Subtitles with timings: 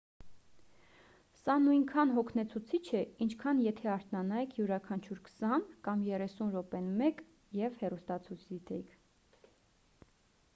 [1.39, 7.23] սա նույնքան հոգնեցուցիչ է ինչքան եթե արթնանայիք յուրաքանչյուր քսան կամ երեսուն րոպեն մեկ
[7.61, 8.99] և հեռուստացույց դիտեիք